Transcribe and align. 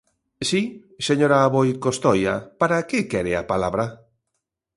Si, 0.49 0.61
señora 1.07 1.37
Aboi 1.39 1.69
Costoia, 1.85 2.35
¿para 2.59 2.77
que 2.89 2.99
quere 3.11 3.33
a 3.41 3.47
palabra? 3.51 3.85